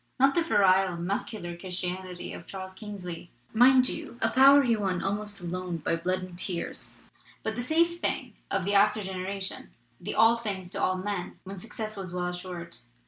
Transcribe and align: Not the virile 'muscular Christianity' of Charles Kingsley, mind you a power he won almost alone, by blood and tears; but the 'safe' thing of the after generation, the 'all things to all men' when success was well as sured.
Not 0.19 0.33
the 0.33 0.41
virile 0.41 0.97
'muscular 0.97 1.55
Christianity' 1.55 2.33
of 2.33 2.47
Charles 2.47 2.73
Kingsley, 2.73 3.29
mind 3.53 3.87
you 3.87 4.17
a 4.19 4.31
power 4.31 4.63
he 4.63 4.75
won 4.75 5.03
almost 5.03 5.39
alone, 5.39 5.77
by 5.77 5.95
blood 5.95 6.23
and 6.23 6.35
tears; 6.35 6.97
but 7.43 7.53
the 7.53 7.61
'safe' 7.61 7.99
thing 8.01 8.33
of 8.49 8.65
the 8.65 8.73
after 8.73 9.03
generation, 9.03 9.69
the 9.99 10.15
'all 10.15 10.37
things 10.37 10.71
to 10.71 10.81
all 10.81 10.97
men' 10.97 11.37
when 11.43 11.59
success 11.59 11.95
was 11.95 12.13
well 12.15 12.25
as 12.29 12.41
sured. 12.41 12.79